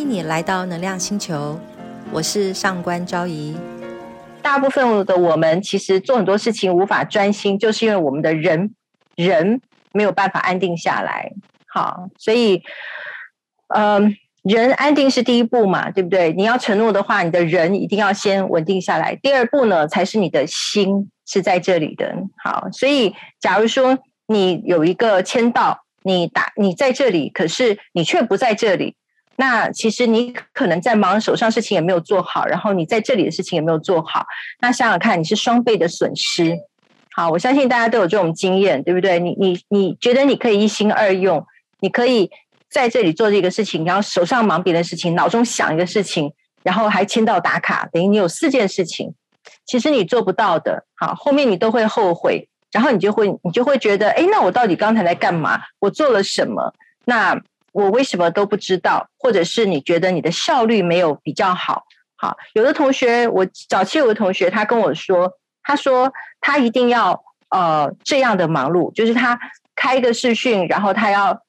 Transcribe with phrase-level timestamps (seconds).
[0.00, 1.60] 欢迎你来到能量星球，
[2.10, 3.54] 我是上官昭仪。
[4.40, 8.74] 大部分的我们其实做很多事情无法专心，就是因为我们的人
[9.14, 9.60] 人
[9.92, 11.32] 没有办法安定下来。
[11.66, 12.62] 好，所以，
[13.74, 16.32] 嗯，人安定是第一步嘛，对不对？
[16.32, 19.14] 你要承诺的话，你的人一定要先稳定下来。
[19.16, 22.10] 第二步呢，才是你的心是在这里的。
[22.42, 28.96] 好，所以假如说你有一个签到，你打你在这里，可是你却不在这里。
[29.40, 34.26] 那其实你可能在忙手上事情也没有做好，然后你在这里的事情也没有做好。
[34.60, 36.58] 那想想看，你是双倍的损失。
[37.16, 39.18] 好，我相信大家都有这种经验，对不对？
[39.18, 41.42] 你你你觉得你可以一心二用，
[41.80, 42.30] 你可以
[42.68, 49.14] 在这里做这个事情，然后手上忙别的事情，脑中想一个事情，然后还签到打卡，等于你有四件事情，
[49.64, 50.84] 其实你做不到的。
[50.96, 55.62] 好，后面你都会后悔，然后你就会你就会觉得，哎，那我到底刚才在干嘛？
[55.78, 56.74] 我做了什么？
[57.06, 57.40] 那。
[57.72, 59.08] 我为什么都不知道？
[59.18, 61.84] 或者是你觉得你的效率没有比较好？
[62.16, 69.38] 好，有的同学，我早期有个同学，他跟我说，他说他一定要呃这样的忙碌，就是他
[69.74, 71.40] 开一个视讯，然后他要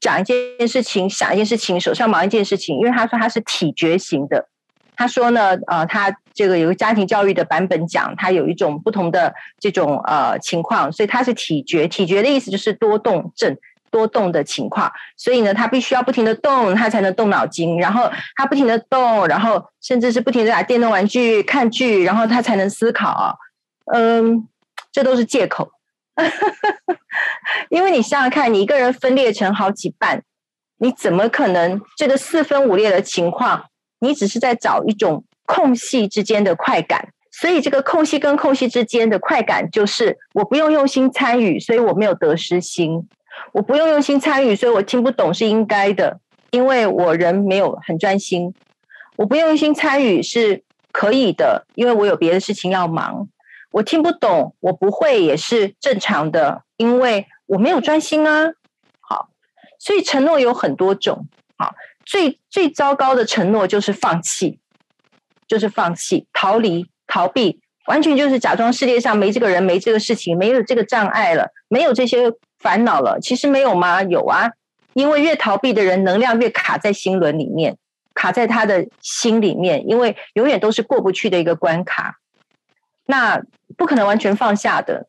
[0.00, 4.48] 讲一件事情，想一件事情，手上忙一件事情，因为他说他是体觉型的。
[4.96, 11.88] 他说呢，呃，他这个有个家庭教育的版本讲，他有一种不同的这种呃情况，所以他是体觉。
[11.88, 13.56] 体觉的意思就是多动症。
[13.90, 17.78] 多动的情况，所以呢，他必须要不停的动，他才能动脑筋。
[17.78, 23.38] 然后他不停的动，然后甚至是不停的打电动玩具、看剧，然后他才能思考。
[23.92, 24.48] 嗯，
[24.92, 25.72] 这都是借口。
[27.68, 30.22] 因为你想想看，你一个人分裂成好几半，
[30.78, 33.66] 你怎么可能这个四分五裂的情况？
[34.00, 37.08] 你只是在找一种空隙之间的快感。
[37.32, 43.08] 所以这个空隙跟空隙之间的快感，就是我不用用心参与，所以我没有得失心。
[43.52, 48.54] 我不用用心参与，所以我听不懂是应该的，因为我人没有很专心。
[49.16, 53.28] 我不用心参与是可以的，因为我有别的事情要忙。
[53.72, 58.52] 我听不懂，我不会也是正常的，因为我没有专心啊。
[59.00, 59.28] 好，
[59.78, 61.26] 所以承诺有很多种。
[61.56, 61.74] 好，
[62.04, 64.58] 最最糟糕的承诺就是放弃，
[65.46, 72.32] 就是放弃、逃离、逃避，完全就是假装世界上没这个人、没这个事情、没有这个障碍了，没有这些。
[72.60, 74.02] 烦恼了，其实没有吗？
[74.02, 74.50] 有啊，
[74.92, 77.78] 因为越逃避的人，能量越卡在心轮里面，
[78.14, 82.18] 卡在他的心里面，因为永远都是过不去的一个关卡，
[83.06, 83.42] 那
[83.78, 85.08] 不可能完全放下的，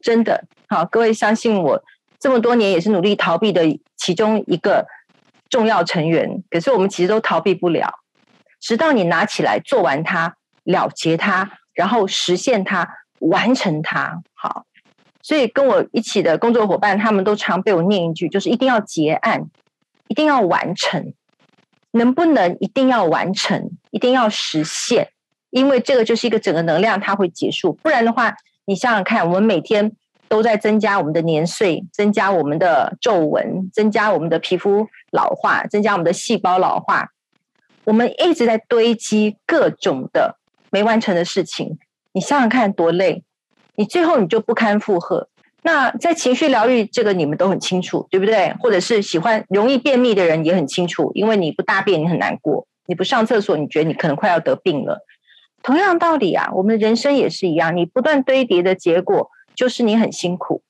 [0.00, 0.44] 真的。
[0.68, 1.84] 好，各位相信我，
[2.18, 3.62] 这么多年也是努力逃避的
[3.96, 4.86] 其中一个
[5.50, 6.42] 重要成员。
[6.48, 7.92] 可是我们其实都逃避不了，
[8.58, 14.22] 直到你拿起来做完它，了结它，然后实现它，完成它。
[14.32, 14.64] 好。
[15.26, 19.50] 所以跟我一起的工作伙伴，他们都常被我念一句，就是一定要结案，
[20.06, 21.12] 一定要完成，
[21.90, 25.08] 能不能一定要完成，一定要实现？
[25.50, 27.72] 因为这个就是一个整个能量，它会结束。
[27.82, 28.36] 不然的话，
[28.66, 29.90] 你想想看，我们每天
[30.28, 37.08] 都在增加我们的年岁，增加我们的皱纹，增加我们的皮肤老化，增加我们的细胞老化，
[37.82, 40.38] 我们一直在堆积各种的
[40.70, 41.76] 没完成的事情。
[42.12, 43.24] 你想想看，多累！
[43.76, 45.28] 你最后你就不堪负荷。
[45.62, 48.54] 那在情绪疗愈这个你们都很清楚，对不对？
[48.60, 55.04] 或者是喜欢容易便秘的人也很清楚，因为你不大便你很难过，你不上厕所你觉得你可能快要得病了。
[55.62, 60.62] 同样道理啊，我们的人生也是一样，你不断堆叠的结果就是你很辛苦，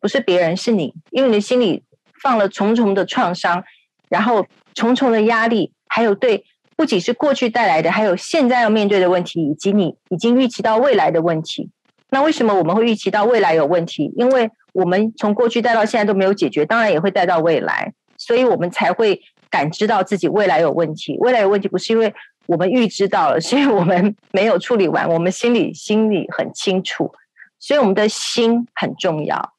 [0.00, 1.82] 不是别人是你，因为你的心里
[2.22, 3.62] 放了重重的创伤，
[4.08, 6.46] 然后重重的压力，还有对
[6.76, 11.68] 不仅是过去带来的，还有现在要面对的问题，以及你已经预期到未来的问题。
[12.10, 14.12] 那为什么我们会预期到未来有问题？
[14.16, 21.16] 因为我们从过去带到现在都没有解决，当然也会带到未来，所以我们才会感知到自己未来有问题。
[21.20, 22.12] 未来有问题不是因为
[22.46, 27.12] 我们预知到了，是因为我们没有处理完，我们心里心里很清楚，
[27.58, 29.52] 所以我们的心很重要。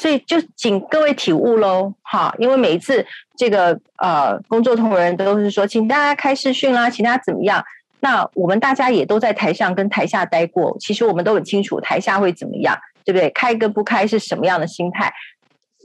[0.00, 2.34] 所以就请各位体悟喽，哈！
[2.38, 3.06] 因为每一次
[3.36, 7.64] 这个呃工作同仁都是说，请大家开视讯啦，请大家怎么样？
[8.04, 13.30] 那我们大家也都在台上跟台下待过，其实我们都很清楚台下会怎么样，对不对？
[13.30, 15.10] 开跟不开是什么样的心态，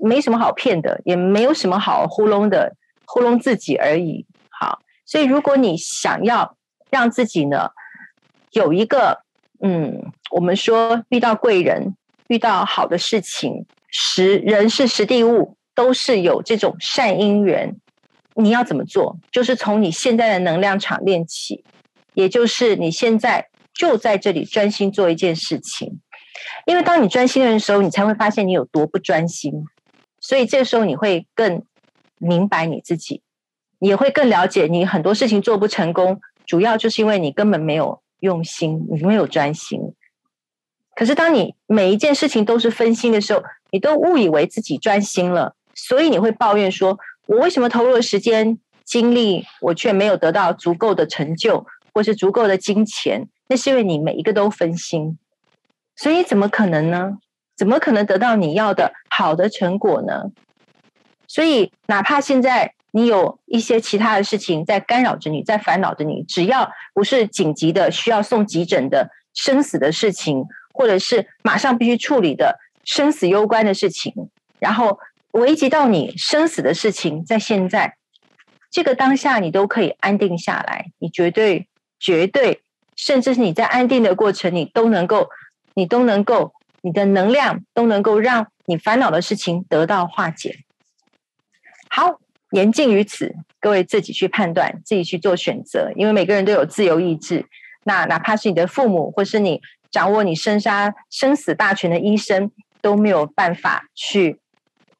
[0.01, 2.75] 没什么好骗的，也没有什么好糊弄的，
[3.06, 4.25] 糊弄自己而已。
[4.50, 6.57] 好，所以如果你想要
[6.89, 7.69] 让自己呢
[8.51, 9.21] 有一个，
[9.62, 11.95] 嗯，我们说遇到贵人，
[12.27, 17.77] 遇到好的事情，实人是实地物，都是有这种善因缘。
[18.36, 19.16] 你要怎么做？
[19.31, 21.63] 就是从你现在的能量场练起。
[22.19, 26.01] 也就是你现在就在这里专心做一件事情，
[26.66, 29.54] 因为当你专心的时候，你才会发现你有多不专心。
[30.19, 31.63] 所以这时候你会更
[32.18, 33.21] 明白你自己，
[33.80, 39.80] 也会更了解你很多事情做不成功，主要就是因为你根本没有用心，你没有专心。
[40.94, 55.18] 可是当你每一件事情都是分心的时候，你都误以为自己专心了，所以你会抱怨说：“我为什么投入了时间精力，我却没有得到足够的成就，或是足够的金钱？”那是因为你每一个都分心，
[55.96, 57.18] 所以怎么可能呢？
[57.56, 60.32] 怎么可能得到你要的好的成果呢？
[61.28, 74.14] 所以，哪怕现在你有一些其他的事情在干扰着你，在烦恼着你，只要不是紧急的需要送急诊的生死的事情，或者是马上必须处理的生死攸关的事情，
[74.58, 75.00] 然后
[75.34, 77.98] 危及到你生死的事情，在现在
[78.72, 81.68] 这个当下，你都可以安定下来，你绝对
[82.00, 82.62] 绝对。
[82.96, 85.30] 甚至是你在安定的过程，你都能够，
[85.74, 86.51] 你都能够，
[86.81, 90.57] 你的能量都能够让你烦恼的事情得到化解。
[91.90, 92.19] 好，
[92.51, 97.46] 言尽于此，各位自己去判断，自己去做选择，因为每个人都有自由意志。
[97.86, 104.42] 那哪怕是你的父母，或是你掌握你生杀生死大权的医生，都没有办法去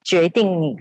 [0.02, 0.78] 决定你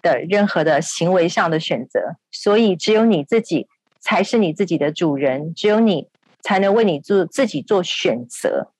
[0.00, 2.16] 的任何的行为上的选择。
[2.32, 3.68] 所以，只有你自己
[4.04, 6.08] 才是你自己的主人，只有你。
[6.46, 8.70] 才能为你做自己做选择，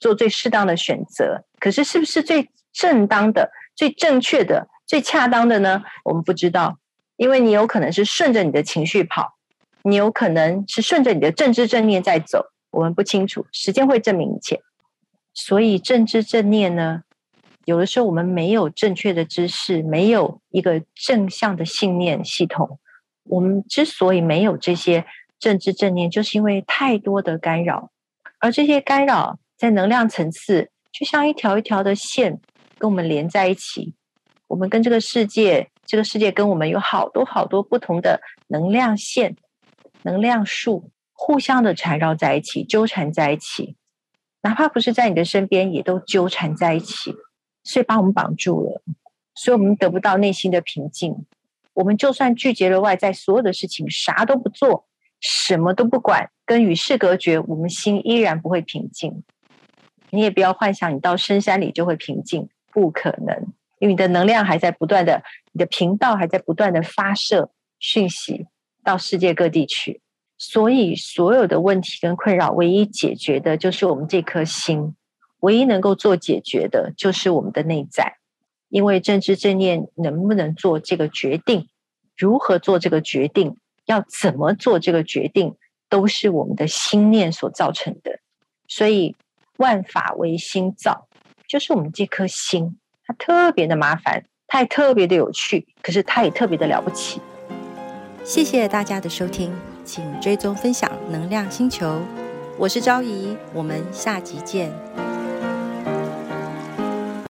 [0.00, 1.44] 做最适当的选择。
[1.60, 5.84] 可是，是不是最正当的、最正确的、最恰当的呢？
[6.04, 6.80] 我们不知道，
[7.14, 9.36] 因为你有可能是顺着你的情绪跑，
[9.84, 12.46] 你有可能是顺着你的正知正念在走。
[12.72, 14.60] 我们不清楚，时间会证明一切。
[15.32, 17.02] 所以，正知正念呢，
[17.64, 22.80] 有的时候我们没有正确的知识，没有一个正向的信念系统。
[23.24, 25.04] 我们之所以没有这些。
[25.38, 27.90] 政治正念，就是因为太多的干扰，
[28.38, 32.40] 而这些干扰在能量层次，就像一条一条的线，
[32.78, 33.96] 跟我们连在一起。
[34.46, 39.34] 我们跟这个世界，这个世界跟我们有好多好多不同的能量线、
[40.02, 43.74] 能量树，互相的缠绕在一起，纠缠在一起。
[44.42, 47.16] 哪怕不是在你的身边，也都纠缠在一起，
[47.64, 48.80] 所以把我们绑住了，
[49.34, 51.26] 所以我们得不到内心的平静。
[51.74, 54.86] 我们就算拒绝了外在所有的事情，啥都不做。
[55.20, 59.22] 什么都不管，跟与世隔绝，我们心依然不会平静。
[60.10, 63.36] 你也不要幻想你到深山里就会平静，不可能，
[63.78, 65.22] 因为你的能量还在不断的，
[65.52, 68.46] 你的频道还在不断的发射讯息
[68.82, 70.00] 到世界各地去。
[70.36, 74.96] 所以，所有的问题跟困扰，唯一解决的就是我们这颗心，
[75.38, 78.16] 唯一能够做解决的就是我们的内在。
[78.72, 81.68] 因为正知正念能不能做这个决定，
[82.16, 83.58] 如何做这个决定？
[83.84, 85.56] 要怎么做这个决定，
[85.90, 88.20] 都是我们的心念所造成的。
[88.66, 89.14] 所以
[89.58, 91.06] 万法唯心造，
[91.46, 97.20] 就是我们这颗心，它特别的麻烦，它也特别的有趣，可是它也特别的了不起。
[98.24, 99.52] 谢谢大家的收听，
[99.84, 102.00] 请追踪分享能量星球，
[102.56, 105.01] 我是昭仪，我们下集见。